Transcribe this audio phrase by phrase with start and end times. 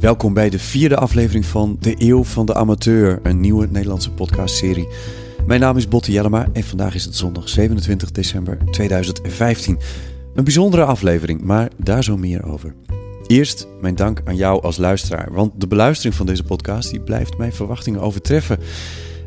[0.00, 4.88] Welkom bij de vierde aflevering van De Eeuw van de Amateur, een nieuwe Nederlandse podcastserie.
[5.46, 9.78] Mijn naam is Botte Jellema en vandaag is het zondag 27 december 2015.
[10.34, 12.74] Een bijzondere aflevering, maar daar zo meer over.
[13.26, 17.38] Eerst mijn dank aan jou als luisteraar, want de beluistering van deze podcast die blijft
[17.38, 18.58] mijn verwachtingen overtreffen.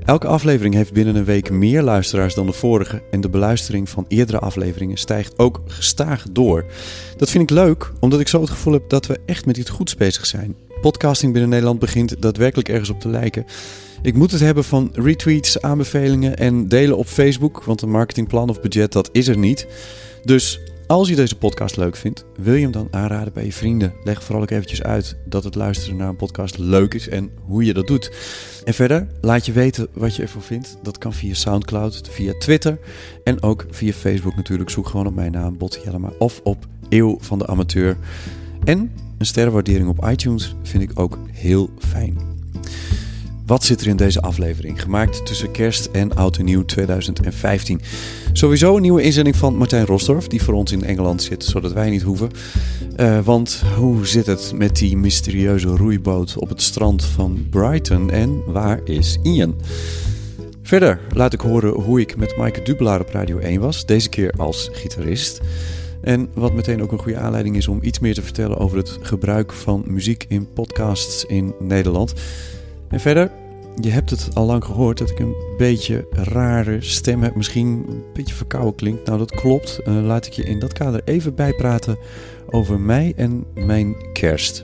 [0.06, 4.06] Elke aflevering heeft binnen een week meer luisteraars dan de vorige en de beluistering van
[4.08, 6.66] eerdere afleveringen stijgt ook gestaag door.
[7.18, 9.70] Dat vind ik leuk, omdat ik zo het gevoel heb dat we echt met iets
[9.70, 10.56] goeds bezig zijn.
[10.82, 13.46] Podcasting binnen Nederland begint daadwerkelijk ergens op te lijken.
[14.02, 18.62] Ik moet het hebben van retweets, aanbevelingen en delen op Facebook, want een marketingplan of
[18.62, 19.68] budget dat is er niet.
[20.24, 20.60] Dus
[20.92, 23.94] als je deze podcast leuk vindt, wil je hem dan aanraden bij je vrienden.
[24.04, 27.66] Leg vooral ook eventjes uit dat het luisteren naar een podcast leuk is en hoe
[27.66, 28.12] je dat doet.
[28.64, 30.78] En verder, laat je weten wat je ervan vindt.
[30.84, 32.80] Dat kan via Soundcloud, via Twitter
[33.24, 34.70] en ook via Facebook natuurlijk.
[34.70, 37.98] Zoek gewoon op mijn naam, Botte Jellema, of op Eeuw van de Amateur.
[38.64, 42.18] En een sterrenwaardering op iTunes vind ik ook heel fijn.
[43.52, 44.82] Wat zit er in deze aflevering?
[44.82, 47.82] Gemaakt tussen kerst en oud en nieuw 2015.
[48.34, 51.90] Sowieso een nieuwe inzending van Martijn Rosdorf, die voor ons in Engeland zit, zodat wij
[51.90, 52.32] niet hoeven.
[52.96, 58.44] Eh, want hoe zit het met die mysterieuze roeiboot op het strand van Brighton en
[58.46, 59.56] waar is Ian?
[60.62, 64.34] Verder laat ik horen hoe ik met Maaike Dubelaar op Radio 1 was, deze keer
[64.38, 65.42] als gitarist.
[66.02, 68.98] En wat meteen ook een goede aanleiding is om iets meer te vertellen over het
[69.02, 72.14] gebruik van muziek in podcasts in Nederland.
[72.90, 73.32] En verder,
[73.76, 77.36] je hebt het al lang gehoord dat ik een beetje rare stem heb.
[77.36, 79.06] Misschien een beetje verkouden klinkt.
[79.06, 79.80] Nou, dat klopt.
[79.84, 81.98] Eh, laat ik je in dat kader even bijpraten
[82.50, 84.64] over mij en mijn kerst.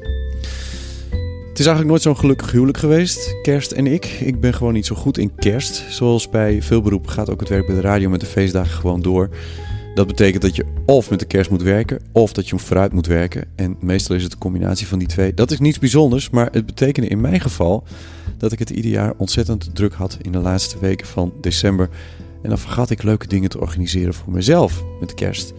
[1.49, 4.05] Het is eigenlijk nooit zo'n gelukkig huwelijk geweest, kerst en ik.
[4.05, 5.85] Ik ben gewoon niet zo goed in kerst.
[5.89, 9.01] Zoals bij veel beroepen gaat ook het werk bij de radio met de feestdagen gewoon
[9.01, 9.29] door.
[9.97, 13.07] Dat betekent dat je of met de kerst moet werken, of dat je vooruit moet
[13.07, 13.47] werken.
[13.55, 15.33] En meestal is het een combinatie van die twee.
[15.33, 17.83] Dat is niets bijzonders, maar het betekende in mijn geval
[18.37, 21.89] dat ik het ieder jaar ontzettend druk had in de laatste weken van december.
[22.41, 25.53] En dan vergat ik leuke dingen te organiseren voor mezelf met kerst.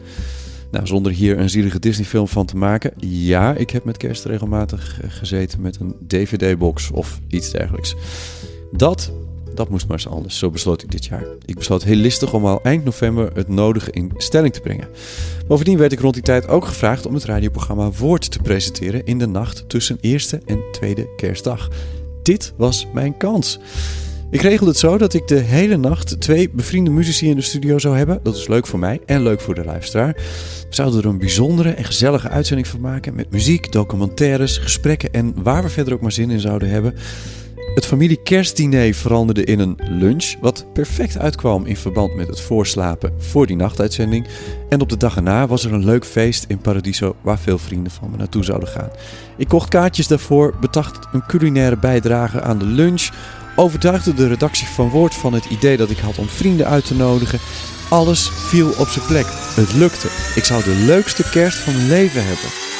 [0.70, 2.92] Nou, zonder hier een zielige Disney-film van te maken.
[3.06, 7.94] Ja, ik heb met kerst regelmatig eh, gezeten met een DVD-box of iets dergelijks.
[8.72, 9.12] Dat,
[9.58, 10.38] dat moest maar eens anders.
[10.38, 11.24] Zo besloot ik dit jaar.
[11.44, 14.88] Ik besloot heel listig om al eind november het nodige in stelling te brengen.
[15.48, 19.18] Bovendien werd ik rond die tijd ook gevraagd om het radioprogramma Woord te presenteren in
[19.18, 21.68] de nacht tussen eerste en tweede kerstdag.
[22.22, 23.58] Dit was mijn kans.
[24.30, 27.78] Ik regelde het zo dat ik de hele nacht twee bevriende muzici in de studio
[27.78, 28.20] zou hebben.
[28.22, 30.12] Dat is leuk voor mij en leuk voor de luisteraar.
[30.68, 35.42] We zouden er een bijzondere en gezellige uitzending van maken met muziek, documentaires, gesprekken en
[35.42, 36.94] waar we verder ook maar zin in zouden hebben.
[37.74, 43.12] Het familie kerstdiner veranderde in een lunch, wat perfect uitkwam in verband met het voorslapen
[43.18, 44.26] voor die nachtuitzending.
[44.68, 47.92] En op de dag erna was er een leuk feest in Paradiso waar veel vrienden
[47.92, 48.90] van me naartoe zouden gaan.
[49.36, 53.08] Ik kocht kaartjes daarvoor, bedacht een culinaire bijdrage aan de lunch,
[53.56, 56.94] overtuigde de redactie van Woord van het idee dat ik had om vrienden uit te
[56.94, 57.38] nodigen.
[57.90, 59.26] Alles viel op zijn plek.
[59.54, 60.08] Het lukte.
[60.34, 62.77] Ik zou de leukste kerst van mijn leven hebben.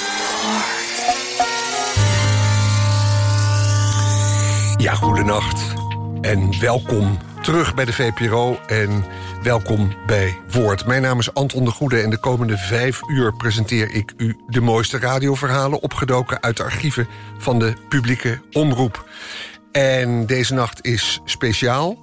[4.78, 5.74] Ja, goedenacht
[6.20, 9.04] en welkom terug bij de VPRO en
[9.42, 10.86] welkom bij Woord.
[10.86, 14.60] Mijn naam is Anton de Goede en de komende vijf uur presenteer ik u de
[14.60, 17.06] mooiste radioverhalen opgedoken uit de archieven
[17.38, 19.08] van de publieke omroep.
[19.72, 21.98] En deze nacht is speciaal.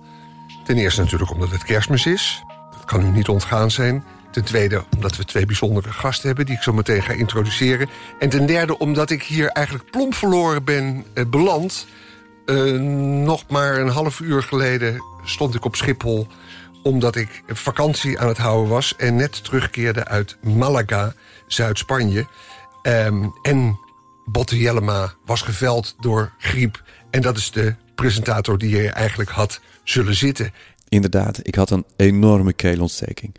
[0.65, 2.43] Ten eerste natuurlijk omdat het kerstmis is.
[2.71, 4.03] Dat kan u niet ontgaan zijn.
[4.31, 6.45] Ten tweede omdat we twee bijzondere gasten hebben...
[6.45, 7.89] die ik zo meteen ga introduceren.
[8.19, 11.87] En ten derde omdat ik hier eigenlijk plomp verloren ben eh, beland.
[12.45, 12.71] Eh,
[13.23, 16.27] nog maar een half uur geleden stond ik op Schiphol...
[16.83, 18.95] omdat ik vakantie aan het houden was...
[18.95, 21.13] en net terugkeerde uit Malaga,
[21.47, 22.27] Zuid-Spanje.
[22.81, 23.79] Ehm, en
[24.25, 26.83] Botte Jellema was geveld door griep...
[27.09, 30.53] en dat is de presentator die hier eigenlijk had zullen zitten.
[30.89, 33.35] Inderdaad, ik had een enorme keelontsteking.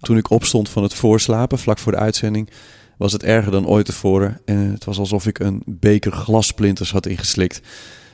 [0.00, 2.50] Toen ik opstond van het voorslapen, vlak voor de uitzending,
[2.96, 4.40] was het erger dan ooit tevoren.
[4.44, 7.60] En het was alsof ik een beker glassplinters had ingeslikt.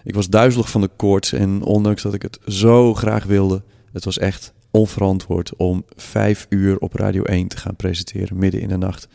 [0.04, 3.62] Ik was duizelig van de koorts en ondanks dat ik het zo graag wilde,
[3.92, 8.68] het was echt onverantwoord om vijf uur op Radio 1 te gaan presenteren midden in
[8.68, 9.08] de nacht.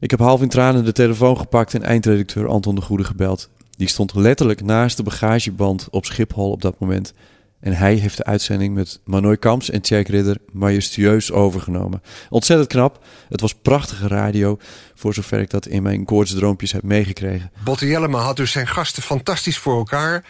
[0.00, 3.50] Ik heb half in tranen de telefoon gepakt en eindredacteur Anton de Goede gebeld.
[3.76, 7.14] Die stond letterlijk naast de bagageband op Schiphol op dat moment.
[7.60, 12.02] En hij heeft de uitzending met Manoy Kamps en Tjerk Ridder majestueus overgenomen.
[12.30, 13.04] Ontzettend knap.
[13.28, 14.58] Het was prachtige radio,
[14.94, 17.50] voor zover ik dat in mijn koortsdroompjes heb meegekregen.
[17.64, 20.24] Botte Jellema had dus zijn gasten fantastisch voor elkaar.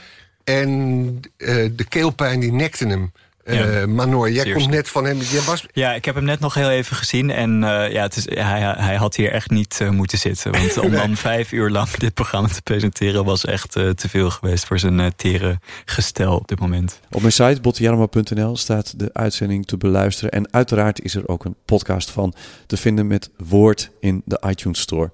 [0.45, 3.13] En uh, de keelpijn die nekte hem.
[3.49, 5.19] Uh, Manor, jij komt net van hem.
[5.21, 5.65] Jij was...
[5.73, 7.31] Ja, ik heb hem net nog heel even gezien.
[7.31, 10.53] En uh, ja, het is, hij, hij had hier echt niet uh, moeten zitten.
[10.53, 13.25] Want om dan vijf uur lang dit programma te presenteren...
[13.25, 17.01] was echt te veel geweest voor zijn tere gestel op dit moment.
[17.11, 20.31] Op mijn site bottejarma.nl staat de uitzending te beluisteren.
[20.31, 22.35] En uiteraard is er ook een podcast van
[22.67, 25.11] te vinden met woord in de iTunes Store.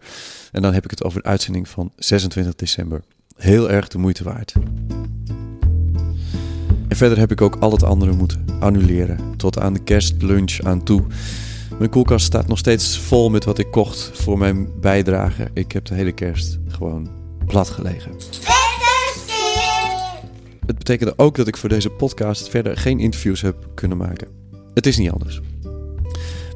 [0.53, 3.03] En dan heb ik het over de uitzending van 26 december.
[3.37, 4.53] Heel erg de moeite waard.
[6.95, 9.19] En verder heb ik ook al het andere moeten annuleren.
[9.37, 11.03] Tot aan de kerstlunch aan toe.
[11.79, 15.51] Mijn koelkast staat nog steeds vol met wat ik kocht voor mijn bijdrage.
[15.53, 17.09] Ik heb de hele kerst gewoon
[17.47, 18.13] plat gelegen.
[20.67, 24.29] Het betekende ook dat ik voor deze podcast verder geen interviews heb kunnen maken.
[24.75, 25.41] Het is niet anders.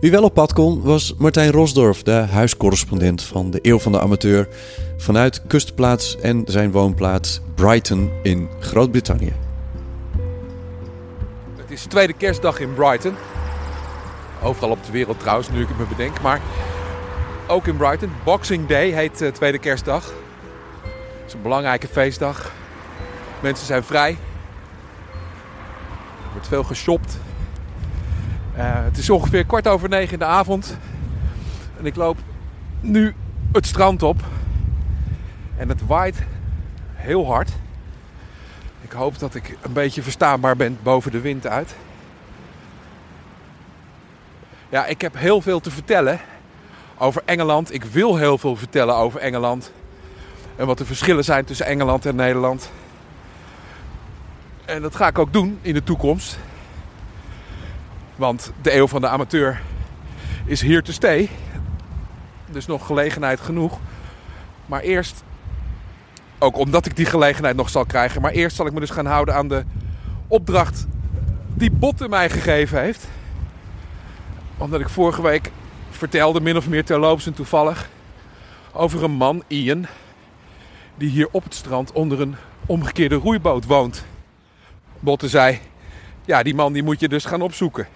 [0.00, 4.00] Wie wel op pad kon was Martijn Rosdorf, de huiscorrespondent van de Eeuw van de
[4.00, 4.49] Amateur,
[4.96, 9.47] vanuit kustplaats en zijn woonplaats Brighton in Groot-Brittannië.
[11.78, 13.14] Is tweede kerstdag in Brighton.
[14.42, 16.20] Overal op de wereld trouwens, nu ik het me bedenk.
[16.20, 16.40] Maar
[17.46, 18.12] ook in Brighton.
[18.25, 20.04] Boxing Day heet uh, tweede kerstdag.
[20.04, 22.52] Het is een belangrijke feestdag.
[23.40, 24.10] Mensen zijn vrij.
[24.10, 24.16] Er
[26.32, 27.19] wordt veel geshopt.
[28.56, 30.78] Uh, het is ongeveer kwart over negen in de avond.
[31.78, 32.16] En ik loop
[32.80, 33.14] nu
[33.52, 34.20] het strand op.
[35.56, 36.22] En het waait
[36.94, 37.50] heel hard.
[38.88, 41.75] Ik hoop dat ik een beetje verstaanbaar ben boven de wind uit.
[44.69, 46.20] Ja, ik heb heel veel te vertellen
[46.99, 47.75] over Engeland.
[47.75, 49.73] Ik wil heel veel vertellen over Engeland.
[50.56, 52.70] En wat de verschillen zijn tussen Engeland en Nederland.
[54.64, 56.38] En dat ga ik ook doen in de toekomst.
[58.17, 59.61] Want de eeuw van de amateur
[60.44, 61.29] is hier te stay.
[62.50, 63.79] Dus nog gelegenheid genoeg.
[64.67, 65.23] Maar eerst
[66.38, 68.20] ook omdat ik die gelegenheid nog zal krijgen.
[68.23, 69.64] Maar eerst zal ik me dus gaan houden aan de
[70.26, 70.87] opdracht
[71.55, 73.08] die Botte mij gegeven heeft.
[74.56, 75.50] Omdat ik vorige week
[75.90, 77.88] vertelde, min of meer terloops en toevallig,
[78.73, 79.87] over een man, Ian,
[80.94, 82.37] die hier op het strand onder een
[82.67, 84.05] omgekeerde roeiboot woont.
[85.00, 85.61] Botte zei,
[86.25, 87.87] ja, die man die moet je dus gaan opzoeken.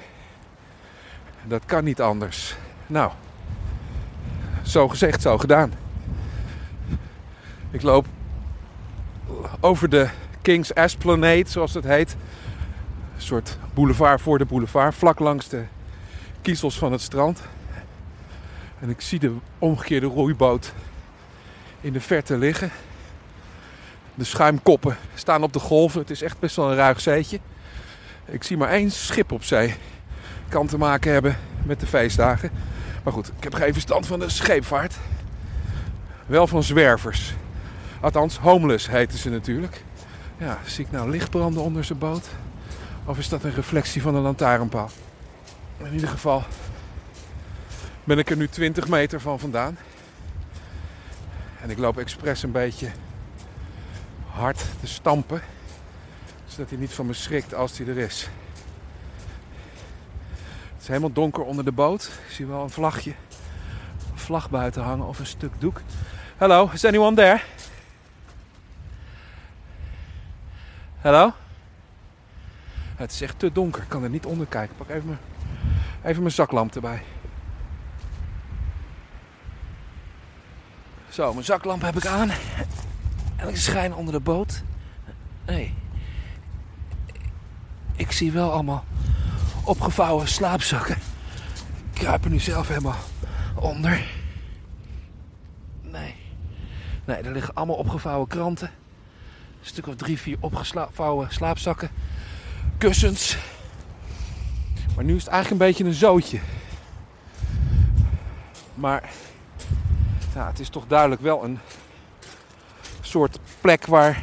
[1.44, 2.56] Dat kan niet anders.
[2.86, 3.10] Nou,
[4.62, 5.72] zo gezegd, zo gedaan.
[7.70, 8.06] Ik loop
[9.60, 10.08] over de
[10.42, 12.16] King's Esplanade, zoals het heet.
[13.14, 15.64] Een soort boulevard voor de boulevard, vlak langs de
[16.42, 17.40] kiezels van het strand.
[18.80, 20.72] En ik zie de omgekeerde roeiboot
[21.80, 22.70] in de verte liggen.
[24.14, 26.00] De schuimkoppen staan op de golven.
[26.00, 27.40] Het is echt best wel een ruig zeetje.
[28.24, 29.74] Ik zie maar één schip op zee.
[30.48, 32.50] Kan te maken hebben met de feestdagen.
[33.02, 34.94] Maar goed, ik heb geen verstand van de scheepvaart.
[36.26, 37.34] Wel van zwervers.
[38.02, 39.84] Althans, homeless heten ze natuurlijk.
[40.38, 42.28] Ja, zie ik nou licht branden onder zijn boot?
[43.04, 44.90] Of is dat een reflectie van een lantaarnpaal?
[45.78, 46.44] In ieder geval
[48.04, 49.78] ben ik er nu 20 meter van vandaan.
[51.60, 52.90] En ik loop expres een beetje
[54.26, 55.42] hard te stampen.
[56.46, 58.28] Zodat hij niet van me schrikt als hij er is.
[60.72, 62.10] Het is helemaal donker onder de boot.
[62.26, 63.10] Ik zie wel een vlagje.
[64.12, 65.80] Een vlag buiten hangen of een stuk doek.
[66.36, 67.40] Hello, is anyone there?
[71.02, 71.32] Hallo?
[72.96, 73.82] Het is echt te donker.
[73.82, 74.76] Ik kan er niet onder kijken.
[74.76, 75.18] Pak even mijn,
[76.02, 77.02] even mijn zaklamp erbij.
[81.08, 82.30] Zo, mijn zaklamp heb ik aan.
[83.36, 84.62] En ik schijn onder de boot.
[85.46, 85.74] Nee.
[87.96, 88.84] Ik zie wel allemaal
[89.64, 90.96] opgevouwen slaapzakken.
[91.92, 92.98] Ik kruip er nu zelf helemaal
[93.54, 94.06] onder.
[95.82, 96.14] Nee.
[97.04, 98.70] Nee, er liggen allemaal opgevouwen kranten.
[99.62, 101.90] Een stuk of drie, vier opgevouwen slaapzakken.
[102.78, 103.36] Kussens.
[104.96, 106.38] Maar nu is het eigenlijk een beetje een zootje.
[108.74, 109.10] Maar
[110.34, 111.58] ja, het is toch duidelijk wel een
[113.00, 114.22] soort plek waar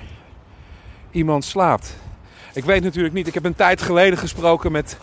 [1.11, 1.95] iemand slaapt.
[2.53, 4.97] Ik weet natuurlijk niet, ik heb een tijd geleden gesproken met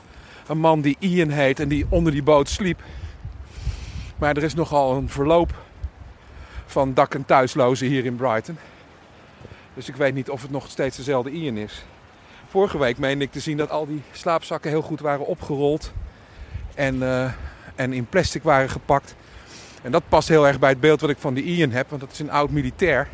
[0.47, 2.83] een man die Ian heet en die onder die boot sliep.
[4.17, 5.55] Maar er is nogal een verloop
[6.67, 8.59] van dak- en thuislozen hier in Brighton.
[9.77, 11.85] Dus ik weet niet of het nog steeds dezelfde Ian is.
[12.49, 15.93] Vorige week meende ik te zien dat al die slaapzakken heel goed waren opgerold
[16.75, 17.33] en, uh,
[17.75, 19.15] en in plastic waren gepakt.
[19.83, 22.01] En dat past heel erg bij het beeld wat ik van die Ian heb, want
[22.01, 23.09] dat is een oud militair.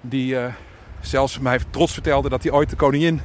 [0.00, 0.54] Die uh,
[1.00, 3.20] zelfs mij trots vertelde dat hij ooit de koningin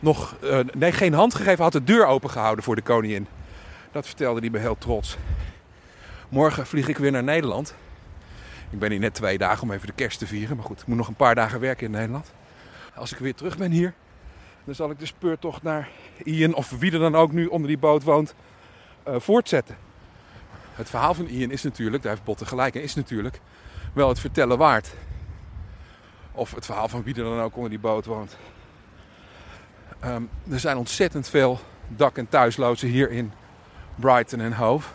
[0.00, 3.26] nog, uh, nee, geen hand gegeven had, de deur open gehouden voor de koningin.
[3.92, 5.16] Dat vertelde hij me heel trots.
[6.28, 7.74] Morgen vlieg ik weer naar Nederland.
[8.70, 10.56] Ik ben hier net twee dagen om even de kerst te vieren.
[10.56, 12.32] Maar goed, ik moet nog een paar dagen werken in Nederland.
[12.94, 13.94] Als ik weer terug ben hier,
[14.64, 15.88] dan zal ik de speurtocht naar
[16.24, 18.34] Ian, of wie er dan ook nu onder die boot woont,
[19.08, 19.76] uh, voortzetten.
[20.74, 23.40] Het verhaal van Ian is natuurlijk, daar heeft Botte gelijk in, is natuurlijk
[23.92, 24.94] wel het vertellen waard.
[26.32, 28.36] Of het verhaal van wie er dan ook onder die boot woont.
[30.04, 33.32] Um, er zijn ontzettend veel dak- en thuislozen hier in
[33.94, 34.88] Brighton en Hove.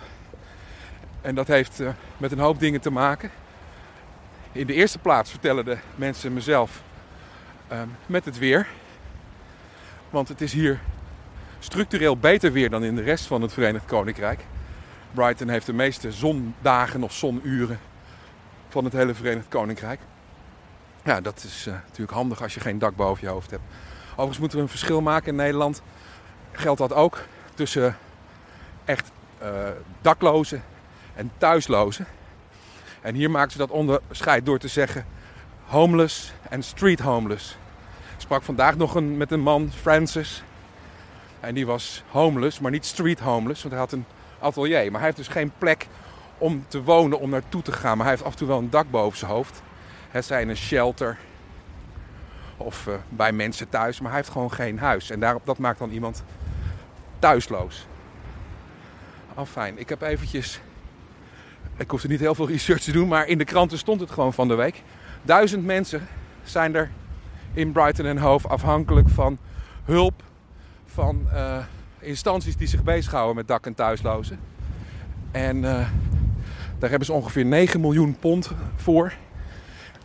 [1.22, 3.32] En dat heeft uh, met een hoop dingen te maken.
[4.56, 6.82] In de eerste plaats vertellen de mensen mezelf
[7.72, 8.68] um, met het weer.
[10.10, 10.80] Want het is hier
[11.60, 14.46] structureel beter weer dan in de rest van het Verenigd Koninkrijk.
[15.12, 17.80] Brighton heeft de meeste zondagen of zonuren
[18.70, 20.00] van het hele Verenigd Koninkrijk.
[21.04, 23.64] Ja, dat is uh, natuurlijk handig als je geen dak boven je hoofd hebt.
[24.12, 25.82] Overigens moeten we een verschil maken in Nederland.
[26.52, 27.22] Geldt dat ook
[27.54, 27.98] tussen
[28.86, 29.12] echt
[29.44, 29.68] uh,
[30.02, 30.64] daklozen
[31.16, 32.06] en thuislozen.
[33.06, 35.06] En hier maken ze dat onderscheid door te zeggen
[35.66, 37.58] homeless en street homeless.
[38.16, 40.44] Ik sprak vandaag nog een, met een man, Francis.
[41.40, 44.06] En die was homeless, maar niet street homeless, want hij had een
[44.40, 44.92] atelier.
[44.92, 45.88] Maar hij heeft dus geen plek
[46.38, 47.98] om te wonen, om naartoe te gaan.
[47.98, 49.62] Maar hij heeft af en toe wel een dak boven zijn hoofd.
[50.10, 51.18] Het zij een shelter
[52.58, 55.10] of uh, bij mensen thuis, maar hij heeft gewoon geen huis.
[55.10, 56.24] En daarop, dat maakt dan iemand
[57.20, 57.88] thuisloos.
[59.36, 60.62] Afijn, ik heb eventjes...
[61.78, 64.34] Ik hoefde niet heel veel research te doen, maar in de kranten stond het gewoon
[64.34, 64.82] van de week.
[65.22, 66.08] Duizend mensen
[66.44, 66.92] zijn er
[67.54, 69.38] in Brighton en Hove afhankelijk van
[69.84, 70.24] hulp
[70.86, 71.58] van uh,
[72.00, 74.40] instanties die zich bezighouden met dak- en thuislozen.
[75.32, 75.64] En uh,
[76.80, 79.14] daar hebben ze ongeveer 9 miljoen pond voor.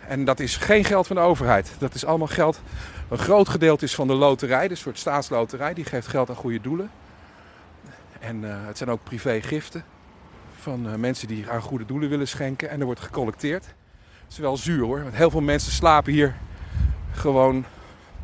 [0.07, 1.73] En dat is geen geld van de overheid.
[1.79, 2.61] Dat is allemaal geld.
[3.09, 5.75] Een groot gedeelte is van de loterij, de soort staatsloterij.
[5.75, 6.91] Die geeft geld aan goede doelen.
[8.21, 9.85] En uh, het zijn ook privégiften
[10.61, 12.71] van uh, mensen die aan goede doelen willen schenken.
[12.71, 13.65] En er wordt gecollecteerd.
[13.65, 16.35] Het is wel zuur hoor, want heel veel mensen slapen hier
[17.13, 17.65] gewoon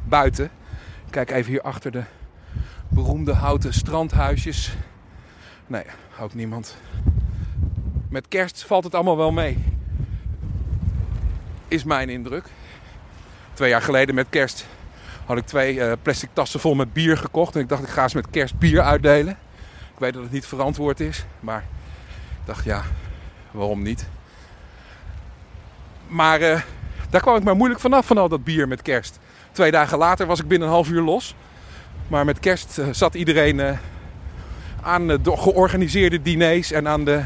[0.04, 0.50] buiten.
[1.10, 2.02] Kijk even hier achter de
[2.88, 4.76] beroemde houten strandhuisjes.
[5.66, 5.84] Nee,
[6.20, 6.76] ook niemand.
[8.08, 9.64] Met kerst valt het allemaal wel mee.
[11.68, 12.44] Is mijn indruk.
[13.52, 14.66] Twee jaar geleden met kerst
[15.26, 17.54] had ik twee uh, plastic tassen vol met bier gekocht.
[17.54, 19.36] En ik dacht, ik ga eens met kerst bier uitdelen.
[19.92, 21.24] Ik weet dat het niet verantwoord is.
[21.40, 21.64] Maar
[22.46, 22.82] dacht, ja,
[23.50, 24.06] waarom niet?
[26.08, 26.60] Maar uh,
[27.10, 29.18] daar kwam ik maar moeilijk vanaf van al dat bier met kerst.
[29.52, 31.34] Twee dagen later was ik binnen een half uur los.
[32.08, 33.70] Maar met kerst uh, zat iedereen uh,
[34.82, 37.22] aan de georganiseerde diners en, aan de,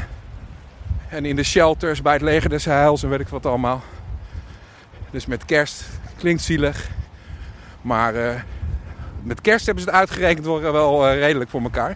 [1.09, 3.83] en in de shelters bij het leger des heils en weet ik wat allemaal.
[5.09, 5.85] Dus met kerst
[6.17, 6.89] klinkt zielig.
[7.81, 8.45] Maar
[9.23, 11.95] met kerst hebben ze het uitgerekend wel redelijk voor elkaar.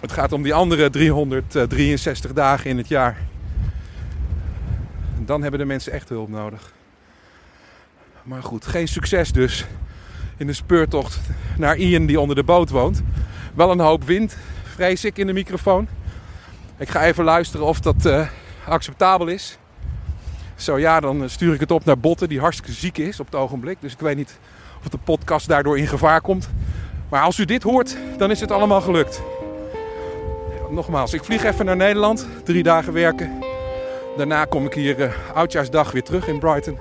[0.00, 3.16] Het gaat om die andere 363 dagen in het jaar.
[5.18, 6.72] Dan hebben de mensen echt hulp nodig.
[8.22, 9.66] Maar goed, geen succes dus
[10.36, 11.20] in de speurtocht
[11.56, 13.02] naar Ian die onder de boot woont.
[13.54, 15.88] Wel een hoop wind, vrees ik, in de microfoon.
[16.78, 18.28] Ik ga even luisteren of dat uh,
[18.64, 19.58] acceptabel is.
[20.54, 23.34] Zo ja, dan stuur ik het op naar Botten, die hartstikke ziek is op het
[23.34, 23.76] ogenblik.
[23.80, 24.38] Dus ik weet niet
[24.82, 26.50] of de podcast daardoor in gevaar komt.
[27.08, 29.22] Maar als u dit hoort, dan is het allemaal gelukt.
[30.70, 33.38] Nogmaals, ik vlieg even naar Nederland, drie dagen werken.
[34.16, 36.78] Daarna kom ik hier uh, oudjaarsdag weer terug in Brighton.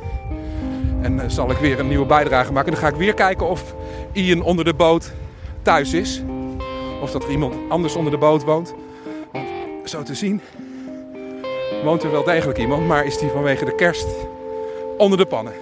[1.01, 2.72] En uh, zal ik weer een nieuwe bijdrage maken.
[2.72, 3.75] Dan ga ik weer kijken of
[4.12, 5.12] Ian onder de boot
[5.62, 6.22] thuis is.
[7.01, 8.74] Of dat er iemand anders onder de boot woont.
[9.31, 9.48] Want
[9.84, 10.41] zo te zien
[11.84, 12.88] woont er wel degelijk iemand.
[12.88, 14.08] Maar is die vanwege de kerst
[14.98, 15.53] onder de pannen.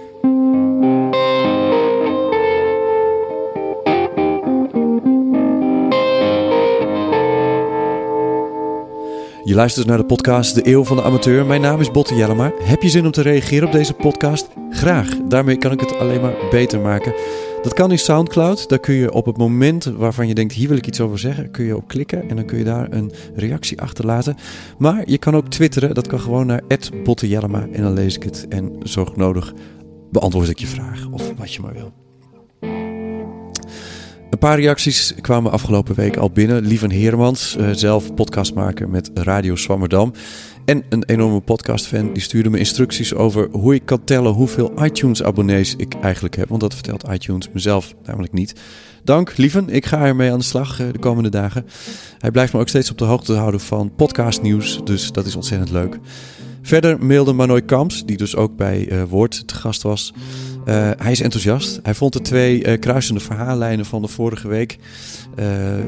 [9.58, 11.46] Luistert naar de podcast De Eeuw van de Amateur.
[11.46, 12.52] Mijn naam is Botte Jellema.
[12.62, 14.48] Heb je zin om te reageren op deze podcast?
[14.70, 15.16] Graag.
[15.28, 17.14] Daarmee kan ik het alleen maar beter maken.
[17.62, 18.68] Dat kan in Soundcloud.
[18.68, 21.50] Daar kun je op het moment waarvan je denkt, hier wil ik iets over zeggen,
[21.50, 24.36] kun je op klikken en dan kun je daar een reactie achterlaten.
[24.78, 25.94] Maar je kan ook twitteren.
[25.94, 26.62] Dat kan gewoon naar
[27.04, 29.54] @bottejellema en dan lees ik het en zorg nodig
[30.10, 32.07] beantwoord ik je vraag of wat je maar wil.
[34.30, 36.66] Een paar reacties kwamen afgelopen week al binnen.
[36.66, 40.12] Lieven Heermans, uh, zelf podcastmaker met Radio Swammerdam.
[40.64, 45.74] En een enorme podcastfan, die stuurde me instructies over hoe ik kan tellen hoeveel iTunes-abonnees
[45.76, 46.48] ik eigenlijk heb.
[46.48, 48.52] Want dat vertelt iTunes mezelf namelijk niet.
[49.04, 49.68] Dank, Lieven.
[49.68, 51.66] Ik ga ermee aan de slag uh, de komende dagen.
[52.18, 55.70] Hij blijft me ook steeds op de hoogte houden van podcastnieuws, dus dat is ontzettend
[55.70, 55.98] leuk.
[56.68, 60.12] Verder mailde Manoy Kamps, die dus ook bij uh, Woord te gast was.
[60.66, 61.80] Uh, hij is enthousiast.
[61.82, 64.78] Hij vond de twee uh, kruisende verhaallijnen van de vorige week...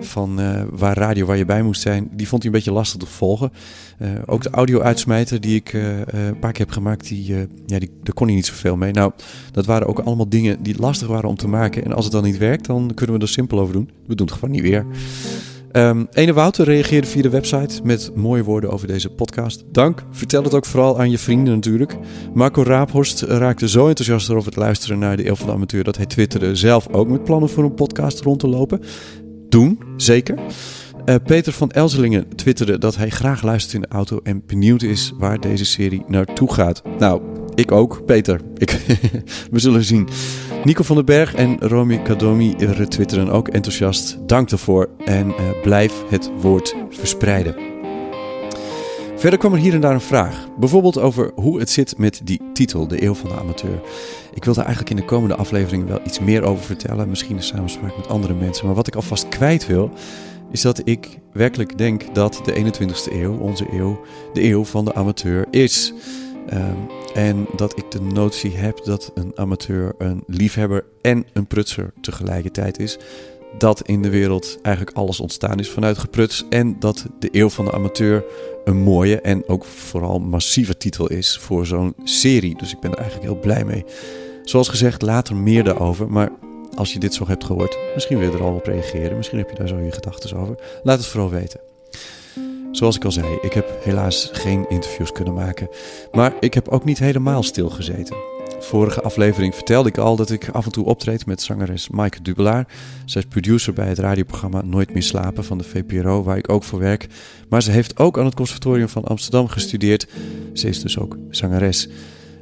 [0.00, 2.08] van waar radio waar je bij moest zijn...
[2.12, 3.52] die vond hij een beetje lastig te volgen.
[4.26, 7.08] ook de audio-uitsmijter die ik een paar keer heb gemaakt...
[7.08, 7.34] Die,
[7.66, 8.92] ja, die, daar kon hij niet zoveel mee.
[8.92, 9.12] Nou,
[9.52, 11.84] dat waren ook allemaal dingen die lastig waren om te maken.
[11.84, 13.90] En als het dan niet werkt, dan kunnen we er simpel over doen.
[14.06, 14.86] We doen het gewoon niet weer.
[15.72, 19.64] Um, Ene Wouter reageerde via de website met mooie woorden over deze podcast.
[19.72, 20.04] Dank.
[20.10, 21.96] Vertel het ook vooral aan je vrienden natuurlijk.
[22.34, 25.84] Marco Raaphorst raakte zo enthousiast over het luisteren naar de Eeuw van de Amateur...
[25.84, 28.80] dat hij twitterde zelf ook met plannen voor een podcast rond te lopen.
[29.48, 30.38] Doen, zeker.
[31.06, 34.20] Uh, Peter van Elzelingen twitterde dat hij graag luistert in de auto...
[34.22, 36.82] en benieuwd is waar deze serie naartoe gaat.
[36.98, 37.22] Nou,
[37.54, 38.40] ik ook, Peter.
[38.56, 38.70] Ik,
[39.50, 40.08] we zullen zien.
[40.64, 44.18] Nico van den Berg en Romy Kadomi retwitteren ook enthousiast.
[44.26, 47.70] Dank daarvoor en uh, blijf het woord verspreiden.
[49.16, 50.48] Verder kwam er hier en daar een vraag.
[50.58, 53.80] Bijvoorbeeld over hoe het zit met die titel, De Eeuw van de Amateur.
[54.34, 57.08] Ik wil daar eigenlijk in de komende aflevering wel iets meer over vertellen.
[57.08, 58.66] Misschien in samenspraak met andere mensen.
[58.66, 59.90] Maar wat ik alvast kwijt wil,
[60.50, 64.00] is dat ik werkelijk denk dat de 21ste eeuw, onze eeuw,
[64.32, 65.92] de eeuw van de amateur is.
[66.52, 71.92] Um, en dat ik de notie heb dat een amateur een liefhebber en een prutser
[72.00, 72.98] tegelijkertijd is.
[73.58, 76.44] Dat in de wereld eigenlijk alles ontstaan is vanuit gepruts.
[76.50, 78.24] En dat de eeuw van de amateur
[78.64, 82.58] een mooie en ook vooral massieve titel is voor zo'n serie.
[82.58, 83.84] Dus ik ben er eigenlijk heel blij mee.
[84.42, 86.10] Zoals gezegd, later meer daarover.
[86.10, 86.30] Maar
[86.74, 89.16] als je dit zo hebt gehoord, misschien wil je er al op reageren.
[89.16, 90.54] Misschien heb je daar zo je gedachten over.
[90.82, 91.69] Laat het vooral weten.
[92.80, 95.68] Zoals ik al zei, ik heb helaas geen interviews kunnen maken.
[96.12, 98.16] Maar ik heb ook niet helemaal stilgezeten.
[98.58, 102.66] Vorige aflevering vertelde ik al dat ik af en toe optreed met zangeres Maaike Dubelaar.
[103.04, 106.64] Zij is producer bij het radioprogramma Nooit meer slapen van de VPRO, waar ik ook
[106.64, 107.06] voor werk.
[107.48, 110.06] Maar ze heeft ook aan het Conservatorium van Amsterdam gestudeerd.
[110.52, 111.88] Ze is dus ook zangeres.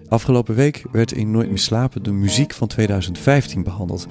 [0.08, 4.06] Afgelopen week werd in Nooit meer slapen de muziek van 2015 behandeld.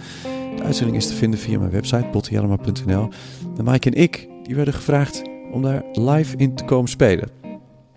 [0.55, 3.09] De uitzending is te vinden via mijn website bottielema.nl.
[3.57, 7.29] En Maaike en ik die werden gevraagd om daar live in te komen spelen.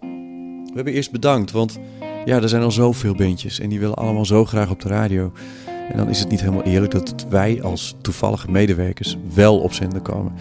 [0.00, 1.78] We hebben eerst bedankt, want
[2.24, 5.32] ja, er zijn al zoveel bandjes en die willen allemaal zo graag op de radio.
[5.90, 10.00] En dan is het niet helemaal eerlijk dat wij als toevallige medewerkers wel op zender
[10.00, 10.32] komen.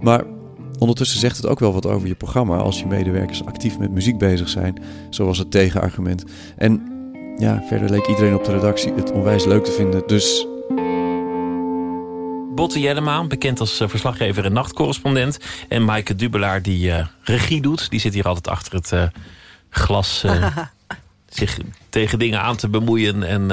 [0.00, 0.24] Maar
[0.78, 4.18] ondertussen zegt het ook wel wat over je programma als je medewerkers actief met muziek
[4.18, 6.24] bezig zijn, zoals het tegenargument.
[6.56, 6.82] En
[7.38, 10.46] ja, verder leek iedereen op de redactie het onwijs leuk te vinden, dus
[12.56, 15.38] Botte Jellema, bekend als eh, verslaggever en nachtcorrespondent.
[15.68, 17.90] En Maaike Dubelaar, die uh, regie doet.
[17.90, 19.02] Die zit hier altijd achter het uh,
[19.70, 20.24] glas
[21.28, 23.22] zich tegen dingen aan te bemoeien.
[23.22, 23.46] En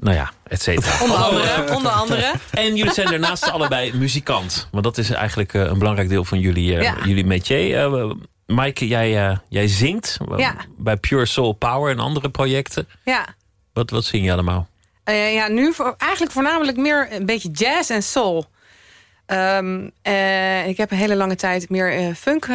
[0.00, 1.02] nou ja, et cetera.
[1.02, 2.32] Onder andere, onder andere.
[2.50, 4.68] En jullie zijn daarnaast allebei muzikant.
[4.70, 6.96] Want dat is eigenlijk een belangrijk deel van jullie, ja.
[7.04, 8.14] jullie métier.
[8.46, 10.56] Maaike, jij, jij zingt ja.
[10.78, 12.88] bij Pure Soul Power en andere projecten.
[13.04, 13.26] Ja.
[13.72, 14.68] Wat, wat zing je allemaal?
[15.08, 18.46] Uh, ja, nu voor, eigenlijk voornamelijk meer een beetje jazz en soul.
[19.26, 22.48] Um, uh, ik heb een hele lange tijd meer uh, funk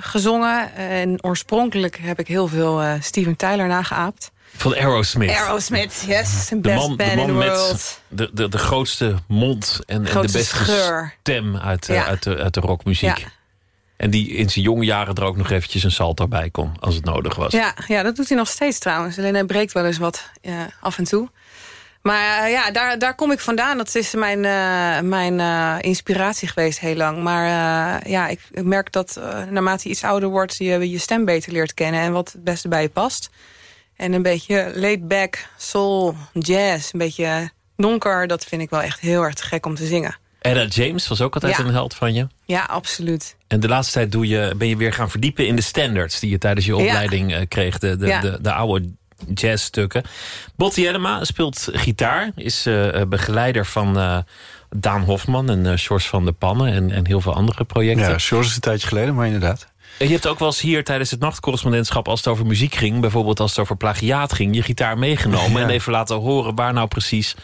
[0.00, 0.74] gezongen.
[0.74, 4.30] En oorspronkelijk heb ik heel veel Steven Tyler nageaapt.
[4.56, 5.30] Van Aerosmith.
[5.30, 6.48] Aerosmith, yes.
[6.48, 8.00] De best man, band de man in the world.
[8.08, 12.06] met de, de, de grootste mond en, en de beste stem uit, ja.
[12.06, 13.18] uit, de, uit de rockmuziek.
[13.18, 13.26] Ja.
[13.96, 16.94] En die in zijn jonge jaren er ook nog eventjes een salto bij kon, als
[16.94, 17.52] het nodig was.
[17.52, 19.18] Ja, ja dat doet hij nog steeds trouwens.
[19.18, 20.30] Alleen hij breekt wel eens wat
[20.80, 21.28] af en toe.
[22.02, 23.76] Maar uh, ja, daar, daar kom ik vandaan.
[23.76, 27.22] Dat is mijn, uh, mijn uh, inspiratie geweest heel lang.
[27.22, 27.46] Maar
[28.08, 30.56] ja, ik, ik, merk dat naarmate je iets ouder wordt...
[30.56, 33.30] je je stem beter leert kennen en wat het beste bij je past.
[33.96, 38.26] En een beetje laid back, soul, jazz, een beetje donker...
[38.26, 40.16] dat vind ik wel echt heel erg gek om te zingen.
[40.40, 41.64] Ella James was ook altijd ja.
[41.64, 42.26] een held van je.
[42.44, 43.36] Ja, absoluut.
[43.46, 46.20] En de laatste tijd doe je, ben je weer gaan verdiepen in de standards...
[46.20, 47.44] die je tijdens je opleiding ja.
[47.44, 47.78] kreeg.
[47.78, 48.20] De, de, ja.
[48.20, 48.88] de, de oude
[49.34, 50.02] jazzstukken.
[50.56, 54.18] Botti Jellema speelt gitaar, is uh, begeleider van uh,
[54.76, 58.08] Daan Hofman en uh, Sjors van der Pannen en, en heel veel andere projecten.
[58.08, 59.68] Ja, Sjors is een tijdje geleden, maar inderdaad.
[59.98, 62.08] Je hebt ook wel eens hier tijdens het nachtcorrespondentschap...
[62.08, 64.54] als het over muziek ging, bijvoorbeeld als het over plagiaat ging...
[64.54, 65.66] je gitaar meegenomen ja.
[65.66, 67.34] en even laten horen waar nou precies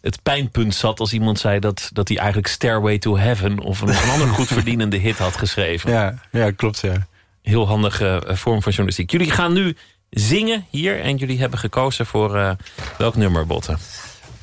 [0.00, 1.00] het pijnpunt zat...
[1.00, 3.58] als iemand zei dat, dat hij eigenlijk Stairway to Heaven...
[3.60, 5.90] of een, een andere goed verdienende hit had geschreven.
[5.90, 7.06] Ja, ja klopt, ja.
[7.42, 9.10] Heel handige vorm van journalistiek.
[9.10, 9.76] Jullie gaan nu
[10.14, 11.00] zingen hier.
[11.00, 12.50] En jullie hebben gekozen voor uh,
[12.98, 13.78] welk nummer, Botten?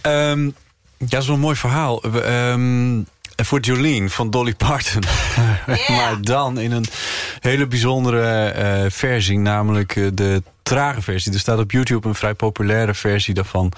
[0.01, 0.55] Um,
[0.97, 2.03] dat is wel een mooi verhaal.
[2.25, 5.03] Um, voor Jolene van Dolly Parton.
[5.97, 6.85] maar dan in een
[7.39, 11.33] hele bijzondere uh, versie, namelijk uh, de trage versie.
[11.33, 13.71] Er staat op YouTube een vrij populaire versie daarvan.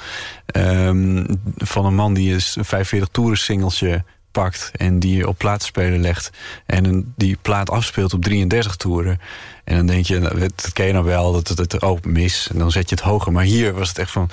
[0.58, 1.26] Um,
[1.58, 6.30] van een man die een 45 toeren singeltje pakt en die op plaatspelen legt.
[6.66, 9.20] En die plaat afspeelt op 33 toeren.
[9.64, 12.50] En dan denk je, nou, dat ken je nou wel, dat het, ook mis.
[12.52, 13.32] En dan zet je het hoger.
[13.32, 14.30] Maar hier was het echt van,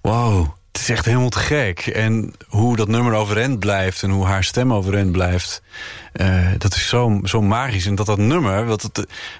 [0.00, 1.86] wow, het is echt helemaal te gek.
[1.86, 5.62] En hoe dat nummer overeind blijft en hoe haar stem overeind blijft...
[6.12, 7.86] Uh, dat is zo, zo magisch.
[7.86, 8.90] En dat dat nummer, wat,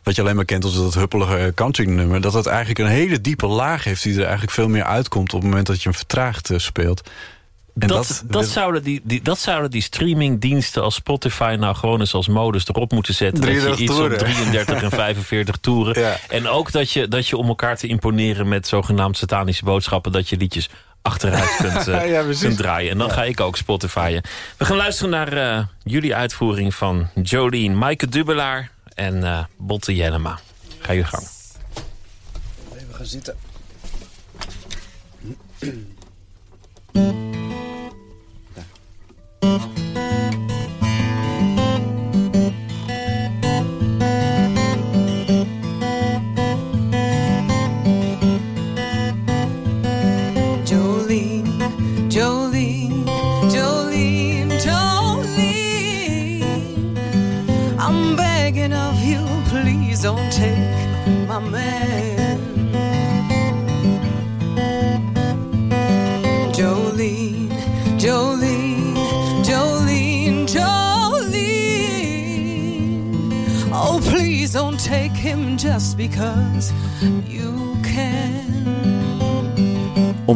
[0.02, 2.20] wat je alleen maar kent als dat huppelige country nummer...
[2.20, 4.02] dat het eigenlijk een hele diepe laag heeft...
[4.02, 7.10] die er eigenlijk veel meer uitkomt op het moment dat je hem vertraagd uh, speelt.
[7.78, 12.00] En dat, dat, dat, zouden die, die, dat zouden die streamingdiensten als Spotify nou gewoon
[12.00, 13.40] eens als modus erop moeten zetten.
[13.40, 16.00] Dat je iets op 33 en 45 toeren.
[16.00, 16.16] Ja.
[16.28, 20.12] En ook dat je, dat je om elkaar te imponeren met zogenaamd satanische boodschappen...
[20.12, 20.68] dat je liedjes
[21.02, 22.90] achteruit kunt, uh, ja, kunt draaien.
[22.90, 24.22] En dan ga ik ook Spotifyen.
[24.56, 30.38] We gaan luisteren naar uh, jullie uitvoering van Jolene, Maaike Dubelaar en uh, Botte Jellema.
[30.78, 31.26] Ga je gang.
[32.74, 33.36] Even gaan zitten.
[39.42, 39.87] Mm-hmm.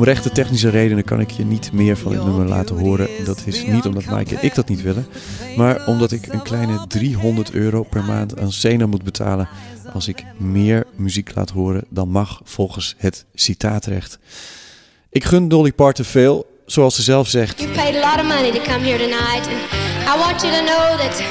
[0.03, 3.09] Om rechte technische redenen kan ik je niet meer van het nummer laten horen.
[3.25, 5.07] Dat is niet omdat Mike en ik dat niet willen,
[5.57, 9.49] maar omdat ik een kleine 300 euro per maand aan Sena moet betalen
[9.93, 14.19] als ik meer muziek laat horen dan mag volgens het citaatrecht.
[15.11, 17.61] Ik gun Dolly Parton veel, zoals ze zelf zegt.
[17.61, 19.61] You paid a lot of money to come here tonight and
[20.15, 21.23] I want you to know that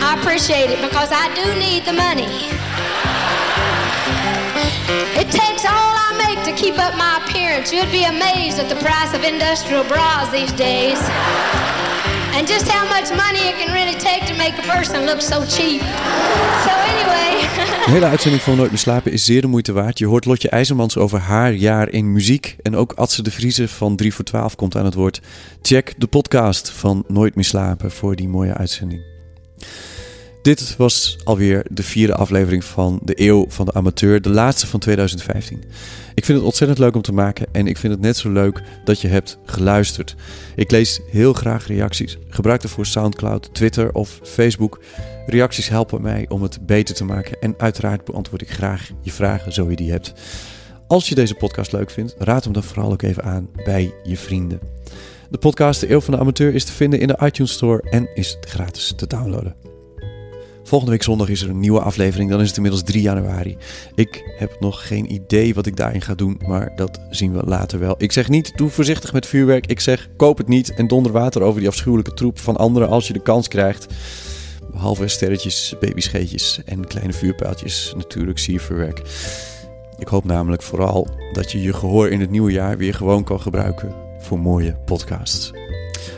[0.00, 2.32] I appreciate it because I do need the money.
[5.20, 5.83] It takes all
[6.44, 7.72] to keep up my appearance.
[7.74, 10.98] You'd be amazed at the price of industrial bras these days.
[12.36, 15.44] And just how much money it can really take to make a person look so
[15.46, 15.80] cheap.
[16.64, 17.48] So anyway.
[17.84, 19.98] De hele uitzending van Nooit meer slapen is zeer de moeite waard.
[19.98, 22.56] Je hoort Lotje IJzermans over haar jaar in muziek.
[22.62, 25.20] En ook Adse de Vriezen van 3 voor 12 komt aan het woord.
[25.62, 29.13] Check de podcast van Nooit meer slapen voor die mooie uitzending.
[30.44, 34.80] Dit was alweer de vierde aflevering van de Eeuw van de Amateur, de laatste van
[34.80, 35.62] 2015.
[36.14, 38.62] Ik vind het ontzettend leuk om te maken en ik vind het net zo leuk
[38.84, 40.14] dat je hebt geluisterd.
[40.56, 42.18] Ik lees heel graag reacties.
[42.28, 44.80] Gebruik ervoor SoundCloud, Twitter of Facebook.
[45.26, 49.52] Reacties helpen mij om het beter te maken en uiteraard beantwoord ik graag je vragen
[49.52, 50.12] zo je die hebt.
[50.86, 54.16] Als je deze podcast leuk vindt, raad hem dan vooral ook even aan bij je
[54.16, 54.60] vrienden.
[55.30, 58.08] De podcast De Eeuw van de Amateur is te vinden in de iTunes Store en
[58.14, 59.63] is gratis te downloaden.
[60.64, 62.30] Volgende week zondag is er een nieuwe aflevering.
[62.30, 63.56] Dan is het inmiddels 3 januari.
[63.94, 67.78] Ik heb nog geen idee wat ik daarin ga doen, maar dat zien we later
[67.78, 67.94] wel.
[67.98, 69.66] Ik zeg niet, doe voorzichtig met vuurwerk.
[69.66, 73.06] Ik zeg, koop het niet en donder water over die afschuwelijke troep van anderen als
[73.06, 73.86] je de kans krijgt.
[74.72, 77.92] Behalve sterretjes, babyscheetjes en kleine vuurpijltjes.
[77.96, 79.02] Natuurlijk siervuurwerk.
[79.98, 83.40] Ik hoop namelijk vooral dat je je gehoor in het nieuwe jaar weer gewoon kan
[83.40, 85.52] gebruiken voor mooie podcasts.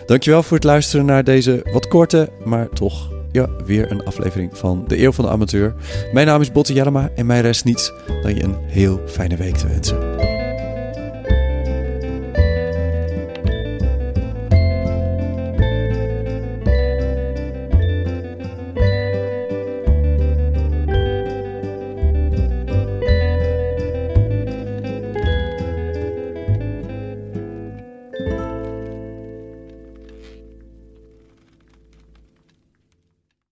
[0.06, 4.84] Dankjewel voor het luisteren naar deze wat korte, maar toch ja, weer een aflevering van
[4.86, 5.74] De Eeuw van de Amateur.
[6.12, 9.56] Mijn naam is Botte Jellema en mij rest niets dan je een heel fijne week
[9.56, 10.25] te wensen.